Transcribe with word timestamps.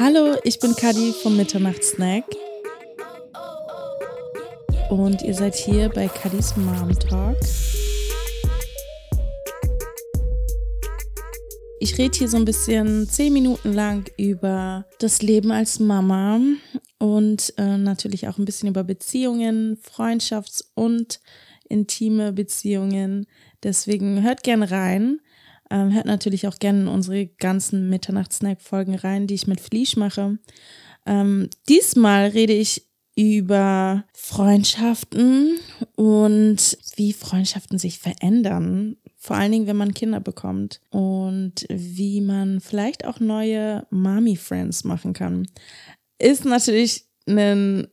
Hallo, 0.00 0.36
ich 0.44 0.60
bin 0.60 0.76
Kadi 0.76 1.12
vom 1.12 1.36
Mitternachtssnack. 1.36 2.22
Und 4.90 5.22
ihr 5.22 5.34
seid 5.34 5.56
hier 5.56 5.88
bei 5.88 6.06
Kadis 6.06 6.56
Mom 6.56 6.96
Talk. 7.00 7.36
Ich 11.80 11.98
rede 11.98 12.16
hier 12.16 12.28
so 12.28 12.36
ein 12.36 12.44
bisschen 12.44 13.08
zehn 13.08 13.32
Minuten 13.32 13.72
lang 13.72 14.08
über 14.16 14.86
das 15.00 15.20
Leben 15.20 15.50
als 15.50 15.80
Mama 15.80 16.42
und 16.98 17.52
äh, 17.56 17.76
natürlich 17.76 18.28
auch 18.28 18.38
ein 18.38 18.44
bisschen 18.44 18.68
über 18.68 18.84
Beziehungen, 18.84 19.78
Freundschafts- 19.78 20.62
und 20.74 21.18
intime 21.68 22.32
Beziehungen. 22.32 23.26
Deswegen 23.64 24.22
hört 24.22 24.44
gerne 24.44 24.70
rein. 24.70 25.18
Ähm, 25.70 25.92
hört 25.92 26.06
natürlich 26.06 26.46
auch 26.48 26.58
gerne 26.58 26.82
in 26.82 26.88
unsere 26.88 27.26
ganzen 27.26 27.88
Mitternachtssnack-Folgen 27.90 28.94
rein, 28.94 29.26
die 29.26 29.34
ich 29.34 29.46
mit 29.46 29.60
Fleisch 29.60 29.96
mache. 29.96 30.38
Ähm, 31.06 31.48
diesmal 31.68 32.28
rede 32.28 32.52
ich 32.54 32.88
über 33.16 34.04
Freundschaften 34.14 35.58
und 35.96 36.78
wie 36.94 37.12
Freundschaften 37.12 37.78
sich 37.78 37.98
verändern. 37.98 38.96
Vor 39.16 39.36
allen 39.36 39.50
Dingen, 39.50 39.66
wenn 39.66 39.76
man 39.76 39.94
Kinder 39.94 40.20
bekommt 40.20 40.80
und 40.90 41.66
wie 41.68 42.20
man 42.20 42.60
vielleicht 42.60 43.04
auch 43.04 43.18
neue 43.18 43.86
Mami-Friends 43.90 44.84
machen 44.84 45.12
kann. 45.14 45.48
Ist 46.18 46.44
natürlich 46.44 47.06
ein 47.26 47.88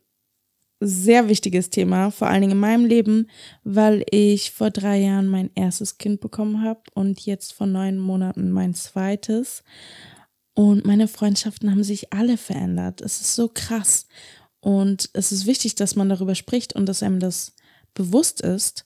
sehr 0.80 1.28
wichtiges 1.28 1.70
Thema, 1.70 2.10
vor 2.10 2.28
allen 2.28 2.42
Dingen 2.42 2.52
in 2.52 2.58
meinem 2.58 2.84
Leben, 2.84 3.28
weil 3.64 4.04
ich 4.10 4.50
vor 4.52 4.70
drei 4.70 4.98
Jahren 4.98 5.28
mein 5.28 5.50
erstes 5.54 5.98
Kind 5.98 6.20
bekommen 6.20 6.62
habe 6.62 6.80
und 6.94 7.20
jetzt 7.20 7.52
vor 7.52 7.66
neun 7.66 7.98
Monaten 7.98 8.50
mein 8.50 8.74
zweites. 8.74 9.62
Und 10.54 10.86
meine 10.86 11.08
Freundschaften 11.08 11.70
haben 11.70 11.84
sich 11.84 12.12
alle 12.12 12.38
verändert. 12.38 13.02
Es 13.02 13.20
ist 13.20 13.34
so 13.34 13.50
krass. 13.52 14.06
Und 14.60 15.10
es 15.12 15.32
ist 15.32 15.46
wichtig, 15.46 15.74
dass 15.74 15.96
man 15.96 16.08
darüber 16.08 16.34
spricht 16.34 16.74
und 16.74 16.86
dass 16.86 17.02
einem 17.02 17.20
das 17.20 17.54
bewusst 17.94 18.40
ist. 18.40 18.85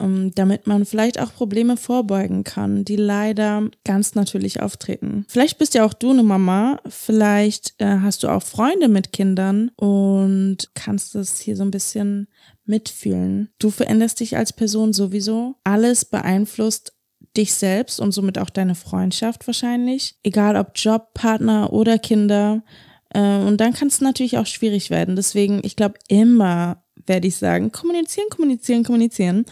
Ähm, 0.00 0.30
damit 0.34 0.66
man 0.68 0.84
vielleicht 0.84 1.18
auch 1.20 1.34
Probleme 1.34 1.76
vorbeugen 1.76 2.44
kann, 2.44 2.84
die 2.84 2.96
leider 2.96 3.68
ganz 3.84 4.14
natürlich 4.14 4.60
auftreten. 4.60 5.24
Vielleicht 5.28 5.58
bist 5.58 5.74
ja 5.74 5.84
auch 5.84 5.92
du 5.92 6.10
eine 6.10 6.22
Mama, 6.22 6.80
vielleicht 6.88 7.74
äh, 7.78 7.98
hast 8.00 8.22
du 8.22 8.28
auch 8.28 8.42
Freunde 8.42 8.86
mit 8.86 9.12
Kindern 9.12 9.70
und 9.74 10.70
kannst 10.74 11.16
das 11.16 11.40
hier 11.40 11.56
so 11.56 11.64
ein 11.64 11.72
bisschen 11.72 12.28
mitfühlen. 12.64 13.48
Du 13.58 13.70
veränderst 13.70 14.20
dich 14.20 14.36
als 14.36 14.52
Person 14.52 14.92
sowieso. 14.92 15.56
Alles 15.64 16.04
beeinflusst 16.04 16.92
dich 17.36 17.54
selbst 17.54 18.00
und 18.00 18.12
somit 18.12 18.38
auch 18.38 18.50
deine 18.50 18.74
Freundschaft 18.74 19.46
wahrscheinlich. 19.46 20.16
Egal 20.22 20.56
ob 20.56 20.72
Job, 20.74 21.14
Partner 21.14 21.72
oder 21.72 21.98
Kinder. 21.98 22.62
Äh, 23.10 23.38
und 23.38 23.60
dann 23.60 23.72
kann 23.72 23.88
es 23.88 24.00
natürlich 24.00 24.38
auch 24.38 24.46
schwierig 24.46 24.90
werden. 24.90 25.16
Deswegen, 25.16 25.60
ich 25.64 25.76
glaube 25.76 25.98
immer 26.08 26.84
werde 27.08 27.28
ich 27.28 27.36
sagen, 27.36 27.72
kommunizieren, 27.72 28.28
kommunizieren, 28.30 28.84
kommunizieren. 28.84 29.44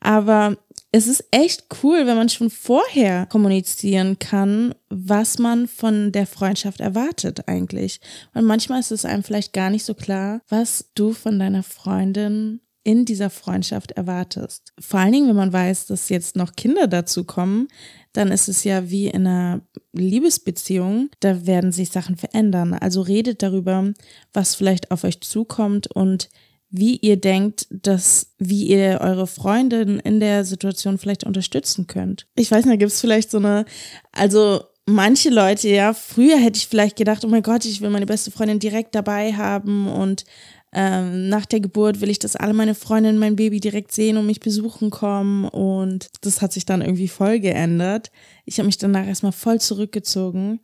Aber 0.00 0.56
es 0.92 1.08
ist 1.08 1.24
echt 1.32 1.64
cool, 1.82 2.06
wenn 2.06 2.16
man 2.16 2.28
schon 2.28 2.50
vorher 2.50 3.26
kommunizieren 3.26 4.18
kann, 4.20 4.74
was 4.90 5.38
man 5.38 5.66
von 5.66 6.12
der 6.12 6.26
Freundschaft 6.26 6.80
erwartet 6.80 7.48
eigentlich. 7.48 8.00
Und 8.32 8.44
manchmal 8.44 8.78
ist 8.78 8.92
es 8.92 9.04
einem 9.04 9.24
vielleicht 9.24 9.52
gar 9.52 9.70
nicht 9.70 9.84
so 9.84 9.94
klar, 9.94 10.40
was 10.48 10.90
du 10.94 11.12
von 11.12 11.38
deiner 11.38 11.64
Freundin 11.64 12.60
in 12.84 13.06
dieser 13.06 13.30
Freundschaft 13.30 13.92
erwartest. 13.92 14.72
Vor 14.78 15.00
allen 15.00 15.12
Dingen, 15.12 15.28
wenn 15.28 15.36
man 15.36 15.52
weiß, 15.52 15.86
dass 15.86 16.10
jetzt 16.10 16.36
noch 16.36 16.54
Kinder 16.54 16.86
dazu 16.86 17.24
kommen, 17.24 17.66
dann 18.12 18.30
ist 18.30 18.48
es 18.48 18.62
ja 18.62 18.88
wie 18.90 19.08
in 19.08 19.26
einer 19.26 19.62
Liebesbeziehung, 19.92 21.10
da 21.18 21.46
werden 21.46 21.72
sich 21.72 21.90
Sachen 21.90 22.16
verändern. 22.16 22.74
Also 22.74 23.00
redet 23.00 23.42
darüber, 23.42 23.92
was 24.32 24.54
vielleicht 24.54 24.92
auf 24.92 25.02
euch 25.02 25.20
zukommt 25.22 25.88
und 25.88 26.28
wie 26.76 26.96
ihr 26.96 27.16
denkt, 27.16 27.68
dass, 27.70 28.32
wie 28.38 28.64
ihr 28.64 28.98
eure 29.00 29.28
Freundin 29.28 30.00
in 30.00 30.18
der 30.18 30.44
Situation 30.44 30.98
vielleicht 30.98 31.22
unterstützen 31.22 31.86
könnt. 31.86 32.26
Ich 32.34 32.50
weiß 32.50 32.64
nicht, 32.64 32.80
gibt 32.80 32.90
es 32.90 33.00
vielleicht 33.00 33.30
so 33.30 33.38
eine, 33.38 33.64
also 34.10 34.64
manche 34.84 35.30
Leute, 35.30 35.68
ja, 35.68 35.94
früher 35.94 36.36
hätte 36.36 36.56
ich 36.58 36.66
vielleicht 36.66 36.96
gedacht, 36.96 37.24
oh 37.24 37.28
mein 37.28 37.44
Gott, 37.44 37.64
ich 37.64 37.80
will 37.80 37.90
meine 37.90 38.06
beste 38.06 38.32
Freundin 38.32 38.58
direkt 38.58 38.96
dabei 38.96 39.34
haben 39.34 39.86
und 39.86 40.24
ähm, 40.72 41.28
nach 41.28 41.46
der 41.46 41.60
Geburt 41.60 42.00
will 42.00 42.10
ich, 42.10 42.18
dass 42.18 42.34
alle 42.34 42.54
meine 42.54 42.74
Freundinnen 42.74 43.20
mein 43.20 43.36
Baby 43.36 43.60
direkt 43.60 43.92
sehen 43.92 44.16
und 44.16 44.26
mich 44.26 44.40
besuchen 44.40 44.90
kommen. 44.90 45.44
Und 45.44 46.08
das 46.22 46.42
hat 46.42 46.52
sich 46.52 46.66
dann 46.66 46.82
irgendwie 46.82 47.06
voll 47.06 47.38
geändert. 47.38 48.10
Ich 48.46 48.58
habe 48.58 48.66
mich 48.66 48.78
danach 48.78 49.06
erstmal 49.06 49.30
voll 49.30 49.60
zurückgezogen 49.60 50.58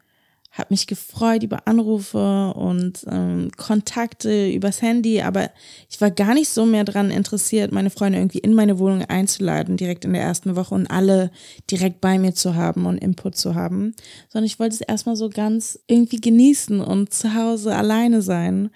habe 0.51 0.69
mich 0.71 0.87
gefreut 0.87 1.45
über 1.45 1.67
Anrufe 1.69 2.53
und 2.55 3.05
ähm, 3.09 3.51
Kontakte 3.57 4.51
übers 4.51 4.83
Handy, 4.83 5.23
aber 5.23 5.51
ich 5.89 6.01
war 6.01 6.11
gar 6.11 6.35
nicht 6.35 6.49
so 6.49 6.67
mehr 6.67 6.85
daran 6.85 7.11
interessiert, 7.11 7.71
meine 7.71 7.91
Freunde 7.91 8.19
irgendwie 8.19 8.39
in 8.39 8.55
meine 8.55 8.79
Wohnung 8.79 9.05
einzuladen, 9.05 9.77
direkt 9.77 10.05
in 10.05 10.13
der 10.13 10.23
ersten 10.23 10.57
Woche 10.57 10.75
und 10.75 10.89
alle 10.89 11.31
direkt 11.71 12.01
bei 12.01 12.19
mir 12.19 12.35
zu 12.35 12.57
haben 12.57 12.87
und 12.87 12.99
Input 12.99 13.37
zu 13.37 13.55
haben, 13.55 13.95
sondern 14.29 14.47
ich 14.47 14.59
wollte 14.59 14.75
es 14.75 14.81
erstmal 14.81 15.17
so 15.17 15.29
ganz 15.29 15.79
irgendwie 15.87 16.21
genießen 16.21 16.81
und 16.81 17.15
zu 17.15 17.35
Hause 17.35 17.77
alleine 17.77 18.21
sein. 18.21 18.71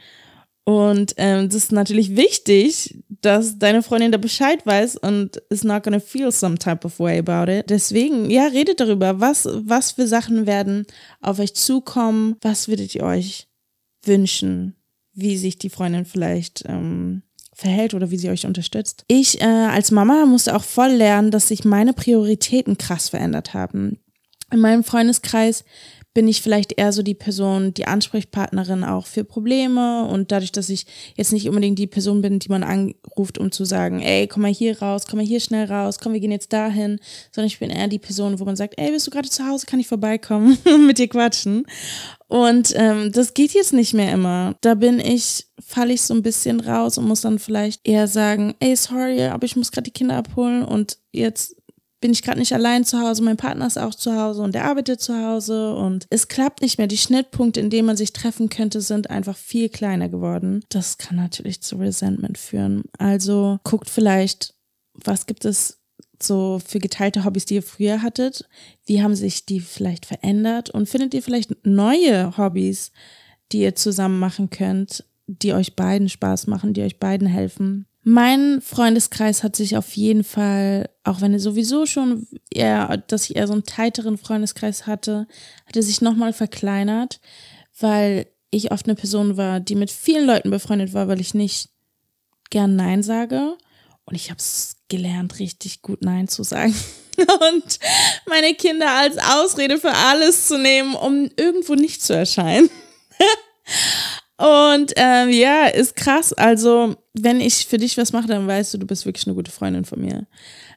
Und 0.65 1.15
ähm, 1.19 1.49
das 1.49 1.57
ist 1.57 1.73
natürlich 1.73 2.17
wichtig, 2.17 3.03
dass 3.21 3.59
deine 3.59 3.83
Freundin 3.83 4.13
da 4.13 4.19
Bescheid 4.19 4.65
weiß 4.65 4.97
und 4.97 5.37
is 5.51 5.63
not 5.63 5.83
gonna 5.83 6.01
feel 6.01 6.33
some 6.33 6.57
type 6.57 6.87
of 6.87 6.99
way 6.99 7.19
about 7.19 7.53
it. 7.53 7.69
Deswegen, 7.69 8.31
ja, 8.31 8.47
redet 8.47 8.81
darüber, 8.81 9.21
was, 9.21 9.47
was 9.47 9.93
für 9.93 10.07
Sachen 10.07 10.47
werden 10.47 10.87
auf 11.21 11.39
euch 11.39 11.55
zukommen, 11.55 12.37
was 12.41 12.69
würdet 12.69 12.95
ihr 12.95 13.03
euch 13.03 13.47
wünschen, 14.03 14.75
wie 15.13 15.37
sich 15.37 15.59
die 15.59 15.71
Freundin 15.71 16.07
vielleicht 16.07 16.65
ähm, 16.67 17.23
verhält 17.53 17.93
oder 17.93 18.11
wie 18.11 18.19
sie 18.19 18.31
euch 18.31 18.47
unterstützt. 18.47 19.05
Ich 19.07 19.43
äh, 19.43 19.45
als 19.45 19.91
Mama 19.91 20.25
musste 20.25 20.57
auch 20.57 20.65
voll 20.65 20.91
lernen, 20.91 21.31
dass 21.31 21.49
sich 21.49 21.65
meine 21.65 21.93
Prioritäten 21.93 22.79
krass 22.79 23.11
verändert 23.11 23.53
haben. 23.53 23.99
In 24.51 24.61
meinem 24.61 24.85
Freundeskreis 24.85 25.65
bin 26.15 26.29
ich 26.29 26.43
vielleicht 26.43 26.79
eher 26.79 26.93
so 26.93 27.03
die 27.03 27.15
Person, 27.15 27.75
die 27.75 27.87
Ansprechpartnerin 27.87 28.85
auch 28.85 29.07
für 29.07 29.25
Probleme 29.25 30.07
und 30.07 30.31
dadurch, 30.31 30.53
dass 30.53 30.69
ich 30.69 30.87
jetzt 31.17 31.33
nicht 31.33 31.49
unbedingt 31.49 31.79
die 31.79 31.89
Person 31.89 32.23
bin, 32.23 32.39
die 32.39 32.49
man 32.49 32.63
anruft, 32.63 33.37
um 33.37 33.51
zu 33.51 33.65
sagen, 33.65 34.01
ey, 34.01 34.29
komm 34.29 34.43
mal 34.43 34.53
hier 34.53 34.81
raus, 34.81 35.07
komm 35.11 35.19
mal 35.19 35.27
hier 35.27 35.41
schnell 35.41 35.67
raus, 35.67 35.99
komm, 35.99 36.13
wir 36.13 36.21
gehen 36.21 36.31
jetzt 36.31 36.53
dahin, 36.53 37.01
sondern 37.33 37.49
ich 37.49 37.59
bin 37.59 37.71
eher 37.71 37.89
die 37.89 37.99
Person, 37.99 38.39
wo 38.39 38.45
man 38.45 38.55
sagt, 38.55 38.75
ey, 38.77 38.93
bist 38.93 39.09
du 39.09 39.11
gerade 39.11 39.29
zu 39.29 39.45
Hause, 39.45 39.67
kann 39.67 39.81
ich 39.81 39.89
vorbeikommen 39.89 40.57
und 40.65 40.87
mit 40.87 40.99
dir 40.99 41.09
quatschen. 41.09 41.67
Und 42.29 42.73
ähm, 42.77 43.11
das 43.13 43.35
geht 43.35 43.53
jetzt 43.53 43.73
nicht 43.73 43.93
mehr 43.93 44.13
immer. 44.13 44.55
Da 44.61 44.75
bin 44.75 45.01
ich, 45.01 45.47
falle 45.59 45.93
ich 45.93 46.03
so 46.03 46.15
ein 46.15 46.23
bisschen 46.23 46.61
raus 46.61 46.97
und 46.97 47.09
muss 47.09 47.23
dann 47.23 47.41
vielleicht 47.41 47.87
eher 47.87 48.07
sagen, 48.07 48.55
ey, 48.61 48.77
sorry, 48.77 49.25
aber 49.25 49.45
ich 49.45 49.57
muss 49.57 49.73
gerade 49.73 49.85
die 49.85 49.91
Kinder 49.91 50.17
abholen 50.17 50.65
und 50.65 50.99
jetzt 51.13 51.57
bin 52.04 52.12
ich 52.12 52.20
gerade 52.20 52.38
nicht 52.38 52.53
allein 52.53 52.84
zu 52.84 53.00
Hause, 53.00 53.22
mein 53.22 53.38
Partner 53.38 53.66
ist 53.66 53.78
auch 53.78 53.94
zu 53.94 54.15
Hause 54.15 54.42
und 54.42 54.54
der 54.54 54.66
arbeitet 54.66 55.00
zu 55.00 55.16
Hause 55.16 55.75
und 55.75 56.06
es 56.10 56.28
klappt 56.28 56.60
nicht 56.60 56.76
mehr. 56.76 56.87
Die 56.87 56.98
Schnittpunkte, 56.98 57.60
in 57.60 57.70
denen 57.70 57.87
man 57.87 57.97
sich 57.97 58.12
treffen 58.12 58.50
könnte, 58.50 58.82
sind 58.82 59.09
einfach 59.09 59.38
viel 59.38 59.70
kleiner 59.70 60.10
geworden. 60.10 60.62
Das 60.69 60.98
kann 60.98 61.16
natürlich 61.16 61.62
zu 61.62 61.76
Resentment 61.76 62.37
führen. 62.37 62.82
Also 62.98 63.59
guckt 63.65 63.88
vielleicht, 63.88 64.53
was 64.92 65.25
gibt 65.25 65.47
es 65.47 65.78
so 66.22 66.60
für 66.62 66.78
geteilte 66.78 67.25
Hobbys, 67.25 67.47
die 67.47 67.54
ihr 67.54 67.62
früher 67.62 68.03
hattet? 68.03 68.47
Wie 68.84 69.03
haben 69.03 69.15
sich 69.15 69.47
die 69.47 69.60
vielleicht 69.60 70.04
verändert? 70.04 70.69
Und 70.69 70.91
findet 70.91 71.15
ihr 71.15 71.22
vielleicht 71.22 71.65
neue 71.65 72.36
Hobbys, 72.36 72.92
die 73.50 73.62
ihr 73.62 73.76
zusammen 73.76 74.19
machen 74.19 74.50
könnt, 74.50 75.04
die 75.26 75.54
euch 75.54 75.75
beiden 75.75 76.10
Spaß 76.10 76.48
machen, 76.48 76.75
die 76.75 76.82
euch 76.82 76.98
beiden 76.98 77.26
helfen? 77.26 77.86
Mein 78.06 78.60
Freundeskreis 78.60 79.42
hat 79.42 79.56
sich 79.56 79.78
auf 79.78 79.97
jeden 79.97 80.25
Fall, 80.25 80.91
auch 81.04 81.22
wenn 81.22 81.32
er 81.32 81.41
sowieso 81.41 81.87
schon 81.87 82.26
eher, 82.50 82.98
dass 82.98 83.31
ich 83.31 83.37
eher 83.37 83.47
so 83.47 83.54
einen 83.54 83.65
tighteren 83.65 84.19
Freundeskreis 84.19 84.87
hatte, 84.87 85.26
hat 85.66 85.75
er 85.75 85.82
sich 85.82 86.03
nochmal 86.03 86.34
verkleinert, 86.34 87.18
weil 87.80 88.27
ich 88.51 88.72
oft 88.72 88.86
eine 88.86 88.95
Person 88.95 89.39
war, 89.39 89.59
die 89.59 89.74
mit 89.74 89.91
vielen 89.91 90.27
Leuten 90.27 90.51
befreundet 90.51 90.92
war, 90.92 91.09
weil 91.09 91.18
ich 91.18 91.33
nicht 91.33 91.71
gern 92.51 92.77
Nein 92.77 93.03
sage. 93.03 93.56
Und 94.04 94.15
ich 94.15 94.28
habe 94.28 94.39
es 94.39 94.77
gelernt, 94.89 95.39
richtig 95.39 95.80
gut 95.80 96.03
Nein 96.03 96.28
zu 96.28 96.42
sagen. 96.42 96.74
Und 97.16 97.78
meine 98.27 98.54
Kinder 98.54 98.91
als 98.91 99.16
Ausrede 99.16 99.78
für 99.78 99.92
alles 99.92 100.47
zu 100.47 100.59
nehmen, 100.59 100.95
um 100.95 101.30
irgendwo 101.36 101.74
nicht 101.74 102.03
zu 102.03 102.15
erscheinen. 102.15 102.68
Und 104.36 104.92
ähm, 104.97 105.31
ja, 105.31 105.66
ist 105.66 105.95
krass. 105.95 106.33
Also, 106.33 106.97
wenn 107.13 107.41
ich 107.41 107.66
für 107.66 107.78
dich 107.78 107.97
was 107.97 108.13
mache, 108.13 108.27
dann 108.27 108.47
weißt 108.47 108.75
du, 108.75 108.78
du 108.78 108.86
bist 108.86 109.07
wirklich 109.07 109.27
eine 109.27 109.36
gute 109.36 109.53
Freundin 109.53 109.84
von 109.84 110.01
mir. 110.01 110.27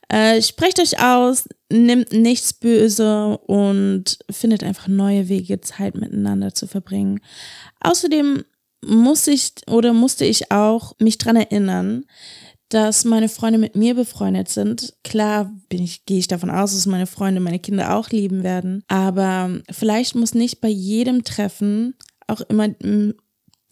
Äh, 0.09 0.41
sprecht 0.41 0.79
euch 0.79 1.01
aus, 1.01 1.49
nimmt 1.71 2.13
nichts 2.13 2.53
böse 2.53 3.37
und 3.39 4.19
findet 4.29 4.63
einfach 4.63 4.87
neue 4.87 5.27
Wege, 5.27 5.59
Zeit 5.61 5.95
miteinander 5.95 6.53
zu 6.53 6.67
verbringen. 6.67 7.19
Außerdem 7.81 8.43
muss 8.85 9.27
ich 9.27 9.53
oder 9.67 9.91
musste 9.91 10.23
ich 10.23 10.51
auch 10.51 10.93
mich 10.99 11.17
dran 11.17 11.35
erinnern, 11.35 12.05
dass 12.69 13.05
meine 13.05 13.29
Freunde 13.29 13.57
mit 13.57 13.75
mir 13.75 13.95
befreundet 13.95 14.49
sind. 14.49 14.93
Klar 15.03 15.51
bin 15.69 15.81
ich, 15.81 16.05
gehe 16.05 16.19
ich 16.19 16.27
davon 16.27 16.49
aus, 16.49 16.73
dass 16.73 16.85
meine 16.85 17.07
Freunde 17.07 17.39
meine 17.39 17.59
Kinder 17.59 17.95
auch 17.95 18.09
lieben 18.09 18.43
werden. 18.43 18.83
Aber 18.87 19.61
vielleicht 19.71 20.15
muss 20.15 20.33
nicht 20.33 20.61
bei 20.61 20.67
jedem 20.67 21.23
Treffen 21.23 21.95
auch 22.27 22.41
immer 22.41 22.69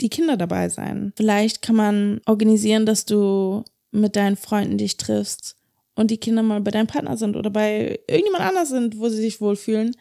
die 0.01 0.09
Kinder 0.09 0.37
dabei 0.37 0.69
sein. 0.69 1.13
Vielleicht 1.15 1.61
kann 1.61 1.75
man 1.75 2.21
organisieren, 2.25 2.85
dass 2.85 3.05
du 3.05 3.63
mit 3.91 4.15
deinen 4.15 4.35
Freunden 4.35 4.77
dich 4.77 4.97
triffst 4.97 5.55
und 5.95 6.11
die 6.11 6.17
Kinder 6.17 6.43
mal 6.43 6.61
bei 6.61 6.71
deinem 6.71 6.87
Partner 6.87 7.15
sind 7.15 7.35
oder 7.35 7.49
bei 7.49 7.99
irgendjemand 8.07 8.43
anders 8.43 8.69
sind, 8.69 8.99
wo 8.99 9.09
sie 9.09 9.21
sich 9.21 9.39
wohlfühlen 9.39 9.95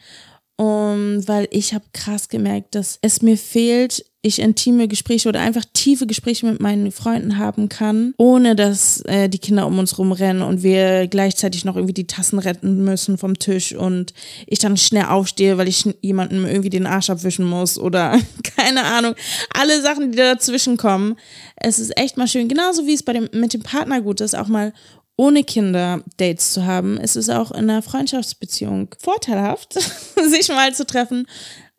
um, 0.57 1.27
weil 1.27 1.49
ich 1.51 1.75
habe 1.75 1.85
krass 1.93 2.29
gemerkt, 2.29 2.75
dass 2.75 2.99
es 3.03 3.23
mir 3.23 3.37
fehlt, 3.37 4.05
ich 4.25 4.39
intime 4.39 4.89
Gespräche 4.89 5.29
oder 5.29 5.41
einfach 5.41 5.65
tiefe 5.75 6.07
Gespräche 6.07 6.47
mit 6.47 6.59
meinen 6.59 6.91
Freunden 6.93 7.37
haben 7.37 7.69
kann, 7.69 8.15
ohne 8.17 8.57
dass 8.57 9.03
äh, 9.03 9.29
die 9.29 9.39
Kinder 9.39 9.67
um 9.67 9.79
uns 9.79 9.99
rumrennen 9.99 10.43
und 10.43 10.63
wir 10.63 11.09
gleichzeitig 11.09 11.67
noch 11.67 11.77
irgendwie 11.77 11.93
die 11.93 12.07
Tassen 12.07 12.39
retten 12.39 12.83
müssen 12.85 13.19
vom 13.19 13.39
Tisch 13.39 13.75
und 13.75 14.15
ich 14.47 14.61
dann 14.61 14.79
schnell 14.79 15.05
aufstehe, 15.05 15.59
weil 15.59 15.69
ich 15.69 15.85
jemandem 16.01 16.47
irgendwie 16.47 16.71
den 16.71 16.87
Arsch 16.87 17.11
abwischen 17.11 17.45
muss 17.45 17.79
oder 17.79 18.19
keine 18.57 18.85
Ahnung, 18.85 19.15
alle 19.53 19.83
Sachen, 19.83 20.11
die 20.11 20.17
da 20.17 20.35
dazwischen 20.35 20.79
kommen. 20.79 21.17
Es 21.57 21.79
ist 21.79 21.95
echt 21.99 22.17
mal 22.17 22.27
schön, 22.27 22.49
genauso 22.49 22.87
wie 22.87 22.95
es 22.95 23.03
bei 23.03 23.13
dem 23.13 23.29
mit 23.33 23.53
dem 23.53 23.63
Partner 23.63 24.01
gut 24.01 24.23
ist, 24.23 24.35
auch 24.35 24.49
mal 24.49 24.73
ohne 25.17 25.45
Kinder 25.45 26.03
Dates 26.17 26.55
zu 26.55 26.65
haben, 26.65 26.97
ist 26.97 27.17
es 27.17 27.29
auch 27.29 27.51
in 27.51 27.69
einer 27.69 27.83
Freundschaftsbeziehung 27.83 28.89
vorteilhaft, 28.99 29.75
sich 30.31 30.49
mal 30.49 30.75
zu 30.75 30.87
treffen, 30.87 31.27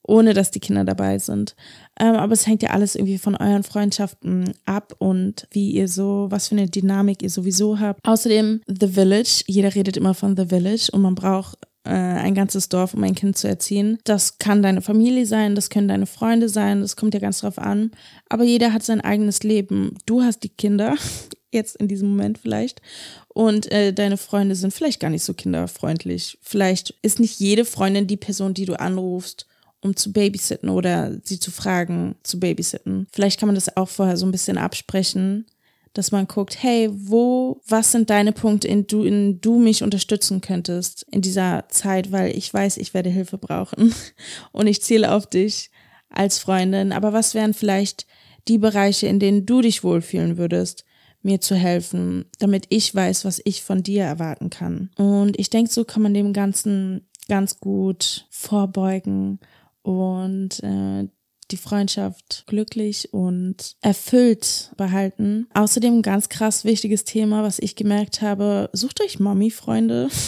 ohne 0.03 0.35
dass 0.35 0.51
die 0.51 0.59
Kinder 0.59 0.83
dabei 0.83 1.17
sind. 1.17 1.55
Ähm, 1.99 2.15
aber 2.15 2.33
es 2.33 2.45
hängt 2.45 2.61
ja 2.61 2.71
alles 2.71 2.95
irgendwie 2.95 3.17
von 3.17 3.35
euren 3.35 3.63
Freundschaften 3.63 4.53
ab 4.65 4.95
und 4.99 5.47
wie 5.51 5.71
ihr 5.71 5.87
so, 5.87 6.27
was 6.29 6.49
für 6.49 6.55
eine 6.55 6.69
Dynamik 6.69 7.21
ihr 7.21 7.29
sowieso 7.29 7.79
habt. 7.79 8.05
Außerdem 8.05 8.61
The 8.67 8.87
Village. 8.87 9.43
Jeder 9.47 9.73
redet 9.73 9.97
immer 9.97 10.13
von 10.13 10.35
The 10.35 10.47
Village 10.47 10.89
und 10.91 11.01
man 11.01 11.15
braucht 11.15 11.57
äh, 11.85 11.91
ein 11.91 12.35
ganzes 12.35 12.67
Dorf, 12.67 12.93
um 12.93 13.03
ein 13.03 13.15
Kind 13.15 13.37
zu 13.37 13.47
erziehen. 13.47 13.99
Das 14.03 14.39
kann 14.39 14.61
deine 14.61 14.81
Familie 14.81 15.25
sein, 15.25 15.55
das 15.55 15.69
können 15.69 15.87
deine 15.87 16.07
Freunde 16.07 16.49
sein, 16.49 16.81
das 16.81 16.95
kommt 16.95 17.13
ja 17.13 17.19
ganz 17.19 17.39
drauf 17.39 17.59
an. 17.59 17.91
Aber 18.27 18.43
jeder 18.43 18.73
hat 18.73 18.83
sein 18.83 19.01
eigenes 19.01 19.43
Leben. 19.43 19.97
Du 20.05 20.21
hast 20.21 20.39
die 20.39 20.49
Kinder, 20.49 20.95
jetzt 21.51 21.75
in 21.77 21.87
diesem 21.87 22.09
Moment 22.09 22.39
vielleicht. 22.39 22.81
Und 23.29 23.71
äh, 23.71 23.93
deine 23.93 24.17
Freunde 24.17 24.55
sind 24.55 24.73
vielleicht 24.73 24.99
gar 24.99 25.09
nicht 25.09 25.23
so 25.23 25.33
kinderfreundlich. 25.33 26.37
Vielleicht 26.41 26.95
ist 27.01 27.19
nicht 27.19 27.39
jede 27.39 27.65
Freundin 27.65 28.07
die 28.07 28.17
Person, 28.17 28.53
die 28.53 28.65
du 28.65 28.79
anrufst, 28.79 29.47
um 29.85 29.95
zu 29.95 30.11
babysitten 30.11 30.69
oder 30.69 31.15
sie 31.23 31.39
zu 31.39 31.51
fragen, 31.51 32.15
zu 32.23 32.39
babysitten. 32.39 33.07
Vielleicht 33.11 33.39
kann 33.39 33.47
man 33.47 33.55
das 33.55 33.77
auch 33.77 33.87
vorher 33.87 34.17
so 34.17 34.25
ein 34.25 34.31
bisschen 34.31 34.57
absprechen, 34.57 35.45
dass 35.93 36.11
man 36.11 36.27
guckt, 36.27 36.61
hey, 36.61 36.89
wo, 36.91 37.61
was 37.67 37.91
sind 37.91 38.09
deine 38.09 38.33
Punkte, 38.33 38.67
in 38.67 38.87
du, 38.87 39.03
in 39.03 39.39
du 39.39 39.59
mich 39.59 39.83
unterstützen 39.83 40.41
könntest 40.41 41.05
in 41.09 41.21
dieser 41.21 41.65
Zeit, 41.69 42.11
weil 42.11 42.35
ich 42.35 42.53
weiß, 42.53 42.77
ich 42.77 42.93
werde 42.93 43.09
Hilfe 43.09 43.37
brauchen 43.37 43.93
und 44.51 44.67
ich 44.67 44.81
zähle 44.81 45.13
auf 45.13 45.27
dich 45.27 45.69
als 46.09 46.39
Freundin. 46.39 46.91
Aber 46.91 47.13
was 47.13 47.33
wären 47.33 47.53
vielleicht 47.53 48.07
die 48.47 48.57
Bereiche, 48.57 49.07
in 49.07 49.19
denen 49.19 49.45
du 49.45 49.61
dich 49.61 49.83
wohlfühlen 49.83 50.37
würdest? 50.37 50.83
mir 51.21 51.41
zu 51.41 51.55
helfen, 51.55 52.25
damit 52.37 52.67
ich 52.69 52.93
weiß, 52.93 53.25
was 53.25 53.41
ich 53.45 53.63
von 53.63 53.81
dir 53.81 54.03
erwarten 54.03 54.51
kann. 54.51 54.91
Und 54.95 55.39
ich 55.39 55.49
denke, 55.49 55.71
so 55.71 55.83
kann 55.83 56.03
man 56.03 56.13
dem 56.13 56.33
Ganzen 56.33 57.07
ganz 57.27 57.59
gut 57.59 58.27
vorbeugen 58.29 59.39
und 59.85 60.63
äh, 60.63 61.07
die 61.51 61.57
Freundschaft 61.57 62.43
glücklich 62.47 63.13
und 63.13 63.75
erfüllt 63.81 64.71
behalten. 64.77 65.47
Außerdem 65.53 66.01
ganz 66.01 66.27
krass 66.27 66.65
wichtiges 66.65 67.03
Thema, 67.03 67.43
was 67.43 67.59
ich 67.59 67.75
gemerkt 67.75 68.23
habe, 68.23 68.69
sucht 68.73 69.01
euch 69.01 69.19
Mami-Freunde. 69.19 70.09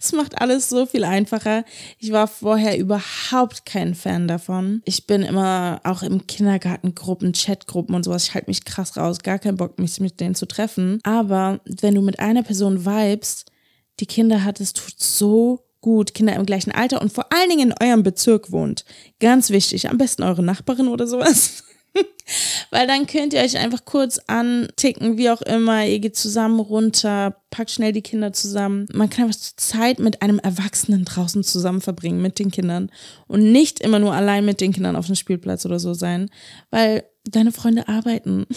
Es 0.00 0.12
macht 0.12 0.40
alles 0.40 0.68
so 0.68 0.86
viel 0.86 1.02
einfacher. 1.02 1.64
Ich 1.98 2.12
war 2.12 2.28
vorher 2.28 2.78
überhaupt 2.78 3.66
kein 3.66 3.96
Fan 3.96 4.28
davon. 4.28 4.82
Ich 4.84 5.08
bin 5.08 5.22
immer 5.22 5.80
auch 5.82 6.04
im 6.04 6.28
Kindergarten 6.28 6.94
Gruppen, 6.94 7.32
Chatgruppen 7.32 7.92
und 7.96 8.04
sowas. 8.04 8.28
Ich 8.28 8.34
halte 8.34 8.48
mich 8.50 8.64
krass 8.64 8.96
raus. 8.96 9.18
Gar 9.18 9.40
keinen 9.40 9.56
Bock, 9.56 9.80
mich 9.80 9.98
mit 9.98 10.20
denen 10.20 10.36
zu 10.36 10.46
treffen. 10.46 11.00
Aber 11.02 11.58
wenn 11.64 11.96
du 11.96 12.02
mit 12.02 12.20
einer 12.20 12.44
Person 12.44 12.86
vibest, 12.86 13.50
die 13.98 14.06
Kinder 14.06 14.44
hat, 14.44 14.60
es 14.60 14.74
tut 14.74 14.94
so 14.96 15.64
gut, 15.84 16.14
Kinder 16.14 16.34
im 16.34 16.46
gleichen 16.46 16.72
Alter 16.72 17.02
und 17.02 17.12
vor 17.12 17.30
allen 17.30 17.50
Dingen 17.50 17.70
in 17.70 17.86
eurem 17.86 18.02
Bezirk 18.02 18.50
wohnt. 18.50 18.86
Ganz 19.20 19.50
wichtig. 19.50 19.90
Am 19.90 19.98
besten 19.98 20.22
eure 20.22 20.42
Nachbarin 20.42 20.88
oder 20.88 21.06
sowas. 21.06 21.62
Weil 22.70 22.86
dann 22.86 23.06
könnt 23.06 23.34
ihr 23.34 23.42
euch 23.42 23.58
einfach 23.58 23.84
kurz 23.84 24.18
anticken, 24.26 25.18
wie 25.18 25.28
auch 25.28 25.42
immer. 25.42 25.84
Ihr 25.84 25.98
geht 25.98 26.16
zusammen 26.16 26.58
runter, 26.58 27.36
packt 27.50 27.70
schnell 27.70 27.92
die 27.92 28.00
Kinder 28.00 28.32
zusammen. 28.32 28.86
Man 28.94 29.10
kann 29.10 29.26
einfach 29.26 29.38
Zeit 29.56 29.98
mit 29.98 30.22
einem 30.22 30.38
Erwachsenen 30.38 31.04
draußen 31.04 31.44
zusammen 31.44 31.82
verbringen, 31.82 32.22
mit 32.22 32.38
den 32.38 32.50
Kindern. 32.50 32.90
Und 33.26 33.52
nicht 33.52 33.80
immer 33.80 33.98
nur 33.98 34.14
allein 34.14 34.46
mit 34.46 34.62
den 34.62 34.72
Kindern 34.72 34.96
auf 34.96 35.04
dem 35.04 35.16
Spielplatz 35.16 35.66
oder 35.66 35.78
so 35.78 35.92
sein. 35.92 36.30
Weil 36.70 37.04
deine 37.24 37.52
Freunde 37.52 37.88
arbeiten. 37.88 38.46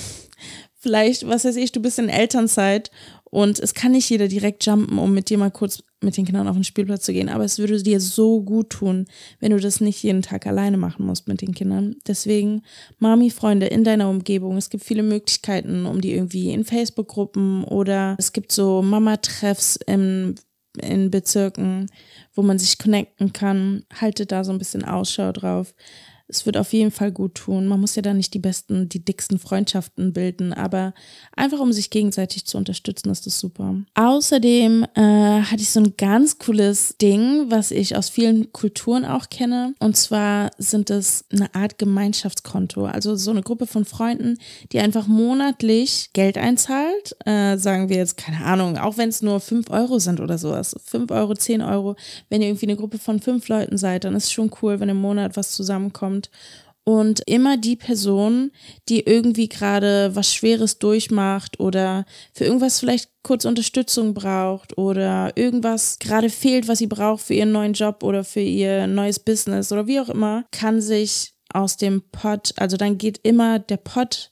Vielleicht, 0.80 1.28
was 1.28 1.44
weiß 1.44 1.58
ich, 1.58 1.74
du 1.74 1.82
bist 1.82 2.00
in 2.00 2.08
Elternzeit 2.08 2.90
und 3.30 3.60
es 3.60 3.74
kann 3.74 3.92
nicht 3.92 4.10
jeder 4.10 4.28
direkt 4.28 4.66
jumpen, 4.66 4.98
um 4.98 5.14
mit 5.14 5.30
dir 5.30 5.38
mal 5.38 5.52
kurz 5.52 5.84
mit 6.02 6.16
den 6.16 6.26
Kindern 6.26 6.48
auf 6.48 6.56
den 6.56 6.64
Spielplatz 6.64 7.04
zu 7.04 7.14
gehen. 7.14 7.30
Aber 7.30 7.44
es 7.44 7.58
würde 7.58 7.82
dir 7.82 8.00
so 8.00 8.42
gut 8.42 8.70
tun, 8.70 9.08
wenn 9.40 9.52
du 9.52 9.60
das 9.60 9.82
nicht 9.82 10.02
jeden 10.04 10.22
Tag 10.22 10.46
alleine 10.46 10.78
machen 10.78 11.06
musst 11.06 11.28
mit 11.28 11.42
den 11.42 11.54
Kindern. 11.54 11.96
Deswegen, 12.08 12.62
Mami-Freunde 13.00 13.66
in 13.66 13.84
deiner 13.84 14.10
Umgebung. 14.10 14.58
Es 14.58 14.70
gibt 14.70 14.84
viele 14.84 15.04
Möglichkeiten, 15.04 15.86
um 15.86 16.02
die 16.02 16.14
irgendwie 16.14 16.52
in 16.52 16.64
Facebook-Gruppen 16.64 17.64
oder 17.64 18.16
es 18.20 18.32
gibt 18.32 18.52
so 18.52 18.82
Mama-Treffs 18.82 19.80
in, 19.88 20.36
in 20.80 21.10
Bezirken, 21.10 21.88
wo 22.34 22.44
man 22.44 22.60
sich 22.60 22.78
connecten 22.78 23.34
kann. 23.34 23.84
Haltet 24.00 24.32
da 24.32 24.44
so 24.44 24.52
ein 24.52 24.60
bisschen 24.60 24.86
Ausschau 24.86 25.32
drauf 25.32 25.74
es 26.30 26.46
wird 26.46 26.58
auf 26.58 26.74
jeden 26.74 26.92
Fall 26.92 27.12
gut 27.12 27.36
tun. 27.36 27.68
Man 27.68 27.80
muss 27.80 27.96
ja 27.96 28.02
da 28.02 28.14
nicht 28.14 28.34
die 28.34 28.40
besten, 28.40 28.90
die 28.90 29.04
dicksten 29.04 29.40
Freundschaften 29.40 30.12
bilden, 30.12 30.52
aber 30.54 30.94
einfach 31.36 31.60
um 31.60 31.72
sich 31.72 31.90
gegenseitig 31.90 32.46
zu 32.46 32.58
unterstützen, 32.58 33.10
ist 33.10 33.26
das 33.26 33.40
super. 33.40 33.76
Außerdem 33.96 34.86
äh, 34.96 35.02
hatte 35.02 35.62
ich 35.62 35.70
so 35.70 35.80
ein 35.80 35.94
ganz 35.98 36.38
cooles 36.38 36.98
Ding, 37.02 37.46
was 37.50 37.72
ich 37.72 37.96
aus 37.96 38.10
vielen 38.10 38.52
Kulturen 38.52 39.06
auch 39.06 39.30
kenne. 39.30 39.74
Und 39.80 39.96
zwar 39.96 40.52
sind 40.58 40.90
es 40.90 41.24
eine 41.32 41.54
Art 41.56 41.78
Gemeinschaftskonto. 41.78 42.86
Also 42.86 43.16
so 43.16 43.32
eine 43.32 43.42
Gruppe 43.42 43.66
von 43.66 43.86
Freunden, 43.86 44.38
die 44.74 44.80
einfach 44.80 45.08
monatlich 45.08 46.10
Geld 46.12 46.38
einzahlt. 46.38 47.16
Äh, 47.26 47.58
sagen 47.58 47.88
wir 47.88 47.96
jetzt, 47.96 48.18
keine 48.18 48.44
Ahnung, 48.44 48.78
auch 48.78 48.98
wenn 48.98 49.10
es 49.10 49.22
nur 49.22 49.40
5 49.40 49.70
Euro 49.70 50.00
sind 50.00 50.20
oder 50.20 50.38
sowas. 50.38 50.76
5 50.84 51.10
Euro, 51.12 51.36
10 51.36 51.62
Euro. 51.62 51.96
Wenn 52.30 52.42
ihr 52.42 52.50
irgendwie 52.50 52.66
eine 52.66 52.76
Gruppe 52.76 52.98
von 52.98 53.22
fünf 53.22 53.48
Leuten 53.48 53.78
seid, 53.78 54.04
dann 54.04 54.16
ist 54.16 54.26
es 54.26 54.32
schon 54.32 54.52
cool, 54.62 54.80
wenn 54.80 54.90
im 54.90 54.98
Monat 54.98 55.38
was 55.38 55.52
zusammenkommt 55.52 56.17
kommt. 56.18 56.30
Und 56.84 57.22
immer 57.26 57.58
die 57.58 57.76
Person, 57.76 58.52
die 58.88 59.02
irgendwie 59.02 59.50
gerade 59.50 60.12
was 60.14 60.34
Schweres 60.34 60.80
durchmacht 60.80 61.60
oder 61.60 62.06
für 62.32 62.46
irgendwas 62.46 62.80
vielleicht 62.80 63.10
kurz 63.24 63.44
Unterstützung 63.44 64.14
braucht 64.14 64.78
oder 64.78 65.34
irgendwas 65.36 66.00
gerade 66.00 66.30
fehlt, 66.30 66.70
was 66.70 66.78
sie 66.78 66.88
braucht 66.88 67.24
für 67.24 67.34
ihren 67.34 67.52
neuen 67.52 67.74
Job 67.74 68.04
oder 68.04 68.24
für 68.24 68.40
ihr 68.40 68.88
neues 68.88 69.20
Business 69.20 69.70
oder 69.74 69.86
wie 69.86 70.00
auch 70.00 70.08
immer, 70.08 70.46
kann 70.52 70.80
sich 70.80 71.34
aus 71.54 71.76
dem 71.76 72.04
Pot, 72.10 72.54
also 72.56 72.78
dann 72.78 72.98
geht 72.98 73.20
immer 73.24 73.60
der 73.60 73.78
Pot 73.78 74.32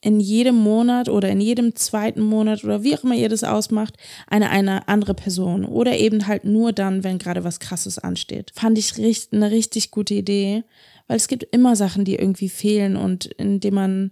in 0.00 0.20
jedem 0.20 0.54
Monat 0.54 1.08
oder 1.08 1.28
in 1.28 1.40
jedem 1.40 1.74
zweiten 1.74 2.22
Monat 2.22 2.62
oder 2.62 2.84
wie 2.84 2.94
auch 2.94 3.02
immer 3.02 3.16
ihr 3.16 3.28
das 3.28 3.42
ausmacht, 3.42 3.96
eine, 4.28 4.50
eine 4.50 4.86
andere 4.86 5.14
Person 5.14 5.64
oder 5.64 5.98
eben 5.98 6.28
halt 6.28 6.44
nur 6.44 6.72
dann, 6.72 7.02
wenn 7.02 7.18
gerade 7.18 7.42
was 7.42 7.58
Krasses 7.58 7.98
ansteht. 7.98 8.52
Fand 8.54 8.78
ich 8.78 8.96
richtig, 8.98 9.32
eine 9.32 9.50
richtig 9.50 9.90
gute 9.90 10.14
Idee 10.14 10.62
weil 11.06 11.16
es 11.16 11.28
gibt 11.28 11.44
immer 11.44 11.76
Sachen, 11.76 12.04
die 12.04 12.16
irgendwie 12.16 12.48
fehlen 12.48 12.96
und 12.96 13.26
indem 13.26 13.74
man 13.74 14.10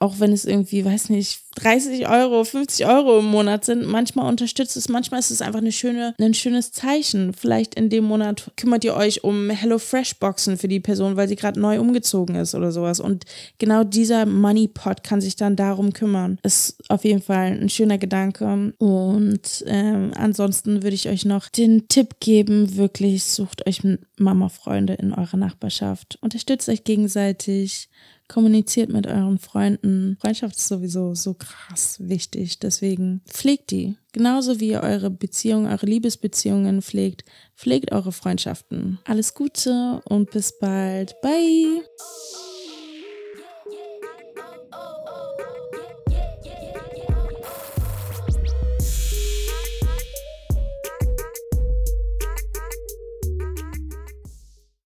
auch 0.00 0.18
wenn 0.18 0.32
es 0.32 0.46
irgendwie, 0.46 0.82
weiß 0.82 1.10
nicht, 1.10 1.42
30 1.56 2.08
Euro, 2.08 2.42
50 2.42 2.86
Euro 2.86 3.18
im 3.18 3.26
Monat 3.26 3.66
sind, 3.66 3.86
manchmal 3.86 4.30
unterstützt 4.30 4.76
es, 4.78 4.88
manchmal 4.88 5.20
ist 5.20 5.30
es 5.30 5.42
einfach 5.42 5.60
eine 5.60 5.72
schöne, 5.72 6.14
ein 6.18 6.32
schönes 6.32 6.72
Zeichen. 6.72 7.34
Vielleicht 7.34 7.74
in 7.74 7.90
dem 7.90 8.04
Monat 8.04 8.50
kümmert 8.56 8.82
ihr 8.82 8.94
euch 8.96 9.24
um 9.24 9.50
HelloFresh-Boxen 9.50 10.56
für 10.56 10.68
die 10.68 10.80
Person, 10.80 11.16
weil 11.16 11.28
sie 11.28 11.36
gerade 11.36 11.60
neu 11.60 11.78
umgezogen 11.78 12.34
ist 12.36 12.54
oder 12.54 12.72
sowas. 12.72 12.98
Und 12.98 13.26
genau 13.58 13.84
dieser 13.84 14.24
Money 14.24 14.68
Pot 14.68 15.02
kann 15.04 15.20
sich 15.20 15.36
dann 15.36 15.54
darum 15.54 15.92
kümmern. 15.92 16.38
Ist 16.42 16.78
auf 16.88 17.04
jeden 17.04 17.20
Fall 17.20 17.58
ein 17.60 17.68
schöner 17.68 17.98
Gedanke. 17.98 18.72
Und 18.78 19.64
ähm, 19.66 20.12
ansonsten 20.14 20.82
würde 20.82 20.94
ich 20.94 21.10
euch 21.10 21.26
noch 21.26 21.50
den 21.50 21.88
Tipp 21.88 22.20
geben, 22.20 22.76
wirklich 22.76 23.24
sucht 23.24 23.66
euch 23.66 23.82
Mama-Freunde 24.16 24.94
in 24.94 25.12
eurer 25.12 25.36
Nachbarschaft. 25.36 26.18
Unterstützt 26.22 26.70
euch 26.70 26.84
gegenseitig 26.84 27.90
kommuniziert 28.30 28.90
mit 28.90 29.06
euren 29.06 29.38
Freunden. 29.38 30.16
Freundschaft 30.20 30.56
ist 30.56 30.68
sowieso 30.68 31.14
so 31.14 31.34
krass 31.34 31.96
wichtig. 32.00 32.58
Deswegen 32.60 33.20
pflegt 33.26 33.70
die. 33.70 33.96
Genauso 34.12 34.60
wie 34.60 34.70
ihr 34.70 34.82
eure 34.82 35.10
Beziehungen, 35.10 35.66
eure 35.66 35.86
Liebesbeziehungen 35.86 36.80
pflegt, 36.80 37.24
pflegt 37.56 37.92
eure 37.92 38.12
Freundschaften. 38.12 38.98
Alles 39.04 39.34
Gute 39.34 40.00
und 40.04 40.30
bis 40.30 40.58
bald. 40.58 41.20
Bye. 41.20 41.82